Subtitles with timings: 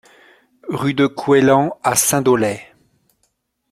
[0.67, 2.73] Rue de Coueslan à Saint-Dolay